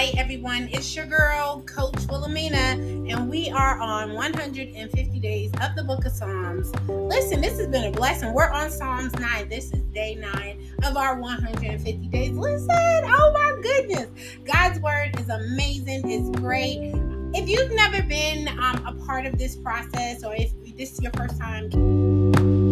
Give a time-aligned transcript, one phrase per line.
[0.00, 0.66] light, everyone.
[0.72, 6.12] It's your girl, Coach Wilhelmina, and we are on 150 days of the book of
[6.12, 6.72] Psalms.
[6.88, 8.32] Listen, this has been a blessing.
[8.32, 9.50] We're on Psalms 9.
[9.50, 12.30] This is day 9 of our 150 days.
[12.30, 14.08] Listen, oh my goodness.
[14.50, 16.94] God's word is amazing, it's great.
[17.34, 21.12] If you've never been um, a part of this process, or if this is your
[21.12, 22.69] first time,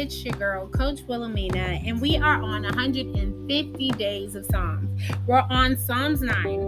[0.00, 4.88] It's your girl, Coach Wilhelmina, and we are on 150 days of Psalms.
[5.26, 6.58] We're on Psalms 9.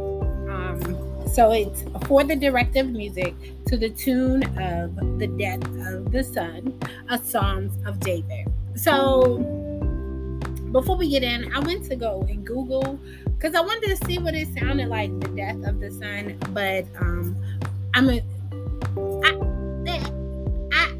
[0.50, 3.34] Um, so it's for the directive music
[3.68, 8.52] to the tune of the death of the son, a Psalms of David.
[8.74, 9.38] So
[10.70, 14.18] before we get in, I went to go and Google because I wanted to see
[14.18, 16.36] what it sounded like, the death of the son.
[16.50, 17.34] But um,
[17.94, 18.22] I'm a,
[19.24, 20.02] I,
[20.70, 20.94] I,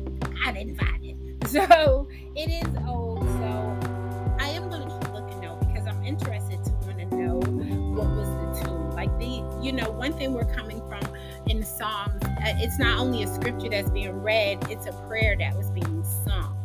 [0.46, 1.48] I didn't find it.
[1.48, 3.20] so it is old.
[3.20, 7.36] So I am going to keep looking though because I'm interested to want to know
[7.36, 8.91] what was the tune.
[8.92, 11.02] Like the, you know, one thing we're coming from
[11.47, 15.56] in Psalms, uh, it's not only a scripture that's being read, it's a prayer that
[15.56, 16.58] was being sung.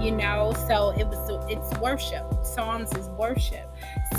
[0.00, 2.24] You know, so it was it's worship.
[2.44, 3.68] Psalms is worship.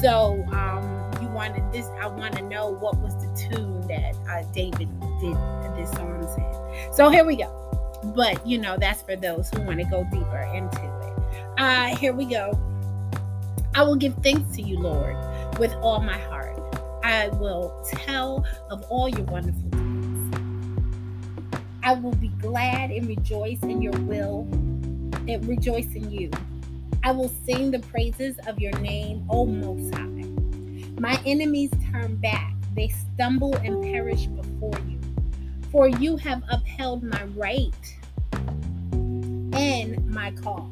[0.01, 1.87] So um, you wanted this.
[1.99, 5.35] I want to know what was the tune that uh, David did
[5.75, 6.93] this Psalms in.
[6.93, 7.72] So here we go
[8.15, 11.59] but you know that's for those who want to go deeper into it.
[11.59, 12.57] Uh here we go.
[13.75, 15.15] I will give thanks to you lord
[15.57, 16.59] with all my heart.
[17.03, 20.37] I will tell of all your wonderful deeds.
[21.83, 24.47] I will be glad and rejoice in your will
[25.27, 26.31] and rejoice in you.
[27.03, 30.03] I will sing the praises of your name o most high.
[30.99, 32.53] My enemies turn back.
[32.75, 34.99] They stumble and perish before you
[35.73, 37.97] for you have upheld my right
[38.31, 40.69] and my cause,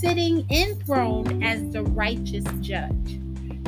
[0.00, 3.20] sitting enthroned as the righteous judge.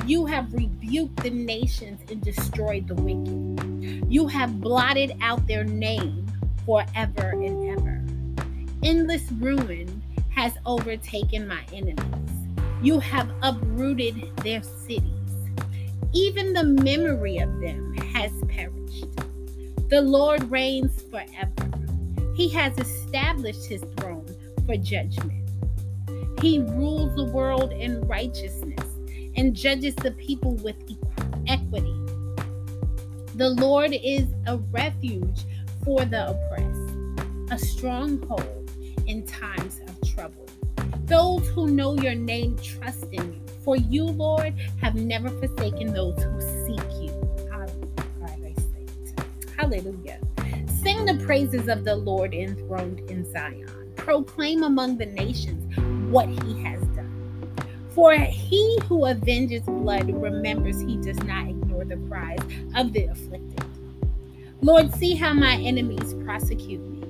[0.07, 4.13] You have rebuked the nations and destroyed the wicked.
[4.13, 6.27] You have blotted out their name
[6.67, 8.05] forever and ever.
[8.83, 12.31] Endless ruin has overtaken my enemies.
[12.83, 15.13] You have uprooted their cities.
[16.13, 19.28] Even the memory of them has perished.
[19.89, 21.71] The Lord reigns forever.
[22.35, 24.27] He has established his throne
[24.67, 25.49] for judgment.
[26.43, 28.85] He rules the world in righteousness
[29.35, 30.77] and judges the people with
[31.47, 31.95] equity.
[33.37, 35.47] The Lord is a refuge
[35.83, 38.71] for the oppressed, a stronghold
[39.07, 40.47] in times of trouble.
[41.07, 46.23] Those who know your name trust in you, for you, Lord, have never forsaken those
[46.23, 46.98] who seek you.
[49.59, 50.21] Hallelujah.
[50.83, 53.93] Sing the praises of the Lord enthroned in Zion.
[53.97, 55.77] Proclaim among the nations
[56.13, 57.53] what he has done.
[57.91, 62.39] For he who avenges blood remembers he does not ignore the cries
[62.77, 63.65] of the afflicted.
[64.63, 67.03] Lord, see how my enemies prosecute me,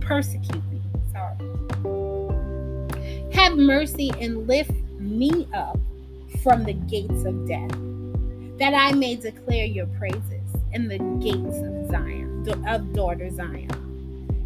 [0.00, 0.82] persecute me.
[1.12, 1.36] Sorry.
[3.32, 5.78] Have mercy and lift me up
[6.42, 7.70] from the gates of death,
[8.58, 10.39] that I may declare your praises
[10.72, 13.70] in the gates of Zion, of daughter Zion,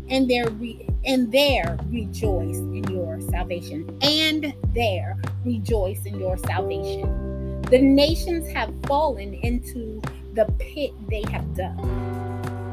[0.08, 7.62] and there re, and there rejoice in your salvation, and there rejoice in your salvation.
[7.70, 10.00] The nations have fallen into
[10.34, 11.78] the pit they have dug.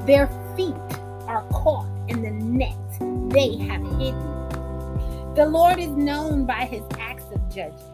[0.05, 0.75] Their feet
[1.27, 2.75] are caught in the net
[3.29, 4.41] they have hidden.
[5.35, 7.87] The Lord is known by his acts of justice.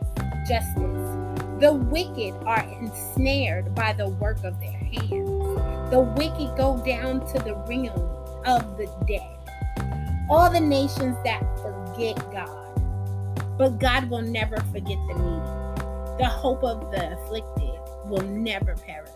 [1.60, 5.37] The wicked are ensnared by the work of their hands.
[5.90, 9.38] The wicked go down to the realm of the dead.
[10.30, 13.58] All the nations that forget God.
[13.58, 16.18] But God will never forget the needy.
[16.18, 19.12] The hope of the afflicted will never perish.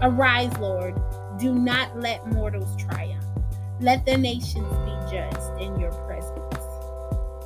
[0.00, 0.94] Arise, Lord.
[1.38, 3.24] Do not let mortals triumph.
[3.80, 6.62] Let the nations be judged in your presence.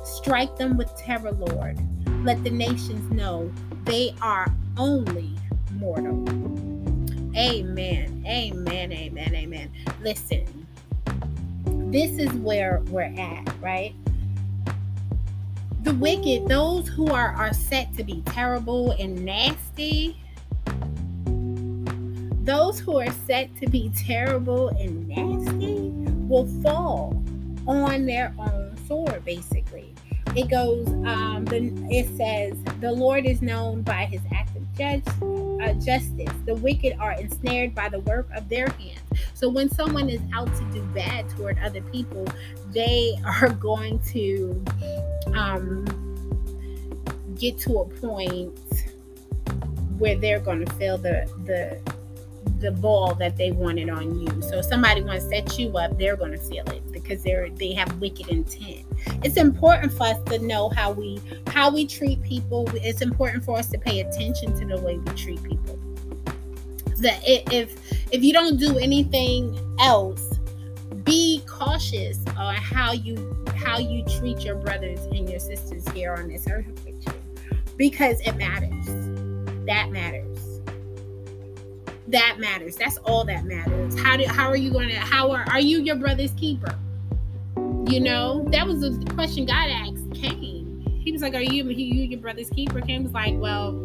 [0.03, 1.79] Strike them with terror, Lord.
[2.23, 3.51] Let the nations know
[3.85, 5.33] they are only
[5.71, 6.66] mortal.
[7.37, 8.23] Amen.
[8.27, 8.91] Amen.
[8.91, 9.35] Amen.
[9.35, 9.71] Amen.
[10.01, 10.67] Listen,
[11.91, 13.93] this is where we're at, right?
[15.83, 20.19] The wicked, those who are, are set to be terrible and nasty,
[22.43, 25.91] those who are set to be terrible and nasty
[26.27, 27.23] will fall
[27.67, 29.93] on their own sword, basically
[30.35, 35.03] it goes um the, it says the lord is known by his active judge
[35.61, 36.33] uh, justice.
[36.45, 38.99] The wicked are ensnared by the work of their hands.
[39.33, 42.25] So when someone is out to do bad toward other people,
[42.71, 44.63] they are going to
[45.35, 45.85] um,
[47.35, 48.59] get to a point
[49.97, 51.79] where they're going to feel the the
[52.59, 54.41] the ball that they wanted on you.
[54.41, 57.49] So if somebody wants to set you up, they're going to feel it because they're
[57.49, 58.86] they have wicked intent.
[59.23, 62.69] It's important for us to know how we how we treat people.
[62.75, 65.79] It's important for us to pay attention to the way we treat people.
[66.99, 67.75] That if
[68.11, 70.39] if you don't do anything else,
[71.03, 76.27] be cautious on how you how you treat your brothers and your sisters here on
[76.27, 76.65] this earth
[77.75, 78.85] because it matters.
[79.65, 80.57] That matters
[82.07, 82.75] that matters.
[82.75, 83.99] That's all that matters.
[83.99, 86.77] How do how are you going to how are are you your brother's keeper?
[87.87, 91.01] You know, that was the question God asked Cain.
[91.03, 93.81] He was like, "Are you you your brother's keeper?" Cain was like, "Well,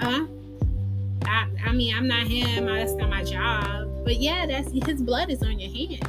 [0.00, 0.26] uh,
[1.26, 2.66] I, I mean, I'm not him.
[2.66, 3.88] That's not my job.
[4.04, 6.08] But yeah, that's his blood is on your hands.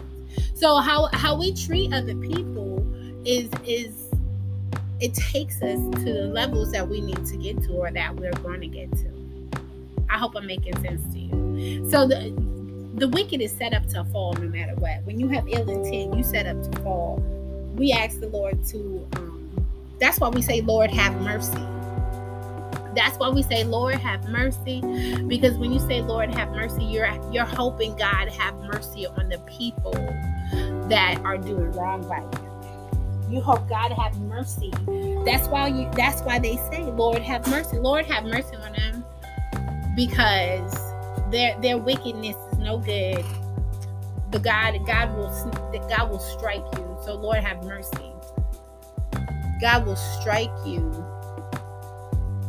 [0.55, 2.83] So how how we treat other people
[3.23, 4.09] is is
[4.99, 8.31] it takes us to the levels that we need to get to or that we're
[8.41, 9.11] going to get to.
[10.09, 11.89] I hope I'm making sense to you.
[11.91, 12.31] So the
[12.95, 15.03] the wicked is set up to fall no matter what.
[15.03, 17.17] When you have ill intent, you set up to fall.
[17.75, 19.07] We ask the Lord to.
[19.15, 19.49] Um,
[19.99, 21.65] that's why we say, "Lord, have mercy."
[22.95, 24.81] That's why we say, "Lord, have mercy,"
[25.27, 29.39] because when you say, "Lord, have mercy," you're you're hoping God have mercy on the
[29.39, 29.93] people
[30.89, 33.35] that are doing wrong by you.
[33.37, 34.71] You hope God have mercy.
[35.25, 35.89] That's why you.
[35.95, 39.03] That's why they say, "Lord, have mercy." Lord, have mercy on them
[39.95, 40.77] because
[41.31, 43.23] their their wickedness no good.
[44.31, 45.29] The God God will
[45.89, 46.97] God will strike you.
[47.03, 48.11] So Lord have mercy.
[49.61, 50.79] God will strike you.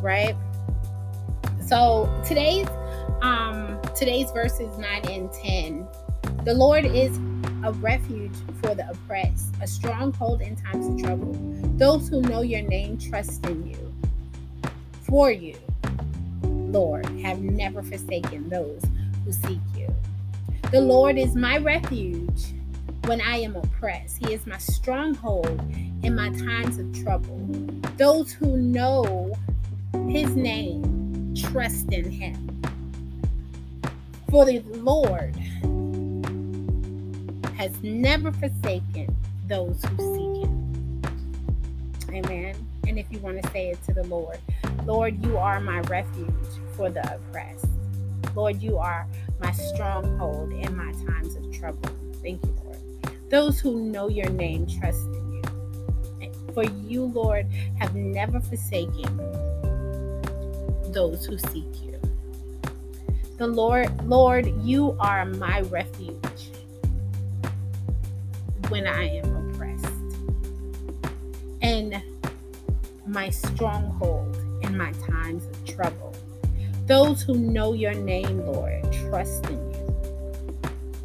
[0.01, 0.37] Right?
[1.67, 2.69] So today's
[3.23, 5.87] um today's verses 9 and 10.
[6.45, 7.19] The Lord is
[7.65, 11.33] a refuge for the oppressed, a stronghold in times of trouble.
[11.77, 13.95] Those who know your name trust in you.
[15.03, 15.57] For you.
[16.43, 18.83] Lord, have never forsaken those
[19.25, 19.94] who seek you.
[20.71, 22.55] The Lord is my refuge
[23.06, 24.19] when I am oppressed.
[24.19, 25.61] He is my stronghold
[26.03, 27.38] in my times of trouble.
[27.97, 29.35] Those who know
[30.09, 32.62] his name trust in him.
[34.31, 35.37] For the Lord
[37.56, 39.15] has never forsaken
[39.47, 41.03] those who seek him.
[42.11, 42.56] Amen.
[42.87, 44.38] And if you want to say it to the Lord,
[44.85, 46.29] Lord, you are my refuge
[46.77, 47.67] for the oppressed.
[48.35, 49.06] Lord, you are
[49.41, 51.91] my stronghold in my times of trouble.
[52.23, 52.79] Thank you, Lord.
[53.31, 55.43] Those who know your name trust in you.
[56.55, 57.47] For you, Lord,
[57.79, 59.19] have never forsaken
[60.93, 62.00] those who seek you.
[63.37, 66.50] The Lord, Lord, you are my refuge
[68.69, 69.85] when I am oppressed.
[71.61, 72.00] And
[73.06, 76.15] my stronghold in my times of trouble.
[76.87, 80.63] Those who know your name, Lord, trust in you.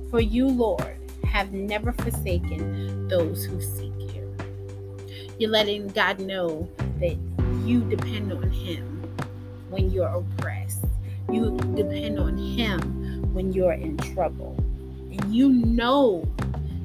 [0.10, 4.36] For you, Lord, have never forsaken those who seek you.
[5.38, 7.18] You're letting God know that
[7.64, 9.10] you depend on Him
[9.70, 10.86] when you're oppressed.
[11.32, 14.58] You depend on Him when you're in trouble.
[15.12, 16.28] And you know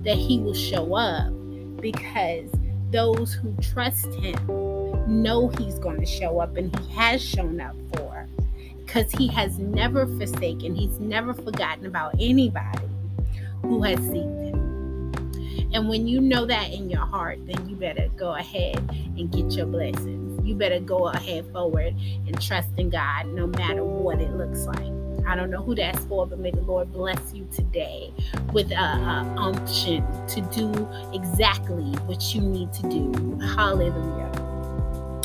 [0.05, 1.33] that He will show up
[1.81, 2.49] because
[2.93, 4.37] those who trust Him
[5.09, 8.27] know he's going to show up and he has shown up for
[8.95, 12.89] because he has never forsaken, he's never forgotten about anybody
[13.63, 15.71] who has seen him.
[15.75, 18.77] And when you know that in your heart, then you better go ahead
[19.19, 20.47] and get your blessings.
[20.47, 21.97] You better go ahead forward
[22.27, 25.27] and trust in God no matter what it looks like.
[25.27, 28.13] I don't know who that's for, but may the Lord bless you today
[28.53, 33.41] with a, a unction to do exactly what you need to do.
[33.57, 34.54] Hallelujah.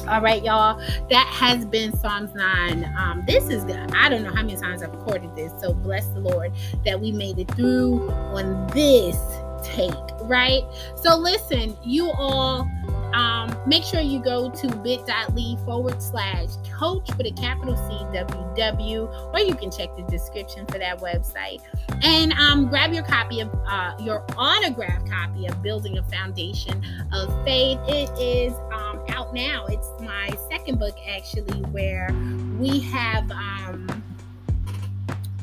[0.09, 0.79] All right, y'all.
[1.11, 2.95] That has been Psalms 9.
[2.97, 3.63] Um, this is,
[3.93, 5.51] I don't know how many times I've recorded this.
[5.61, 6.51] So bless the Lord
[6.83, 9.15] that we made it through on this
[9.63, 10.63] take, right?
[10.95, 12.67] So listen, you all
[13.13, 19.33] um, make sure you go to bit.ly forward slash coach with a capital C WW,
[19.33, 21.61] or you can check the description for that website.
[22.03, 27.43] And um, grab your copy of uh, your autograph copy of Building a Foundation of
[27.43, 27.79] Faith.
[27.87, 29.65] It is um, out now.
[29.67, 32.09] It's my second book, actually, where
[32.57, 33.29] we have.
[33.31, 34.03] Um,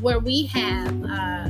[0.01, 1.49] where we have uh,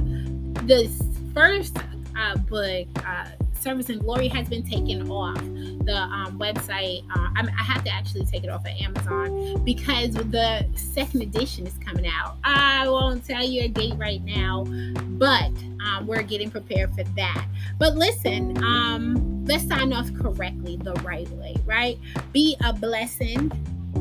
[0.63, 1.03] this
[1.35, 1.77] first
[2.17, 3.27] uh, book uh,
[3.61, 7.05] Service and Glory has been taken off the um, website.
[7.15, 11.67] Uh, I, I, have to actually take it off of Amazon because the second edition
[11.67, 12.37] is coming out.
[12.45, 15.51] I won't tell you a date right now, but
[15.85, 17.47] um, we're getting prepared for that.
[17.79, 21.99] But listen, um, let's sign off correctly the right way, right?
[22.33, 23.51] Be a blessing,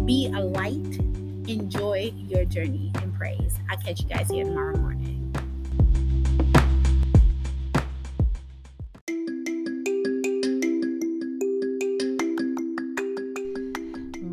[0.05, 0.99] be a light,
[1.47, 3.55] enjoy your journey in praise.
[3.69, 4.94] I'll catch you guys here tomorrow morning.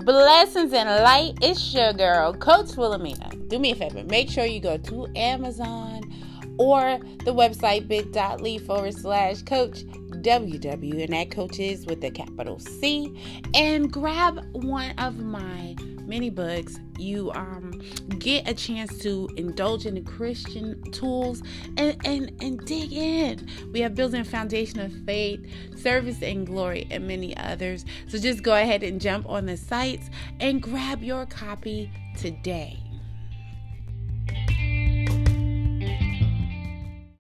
[0.05, 1.35] Blessings and light.
[1.41, 3.31] It's your girl, Coach Wilhelmina.
[3.47, 4.03] Do me a favor.
[4.03, 6.13] Make sure you go to Amazon
[6.59, 12.59] or the website bit.ly forward slash coach WW, and that coach is with the capital
[12.59, 13.17] C,
[13.55, 15.77] and grab one of my
[16.13, 17.81] mini books you um,
[18.19, 21.43] get a chance to indulge in the Christian tools
[21.79, 23.49] and, and, and dig in.
[23.73, 25.41] We have building foundation of faith,
[25.75, 27.87] service and glory, and many others.
[28.09, 32.79] So just go ahead and jump on the sites and grab your copy today.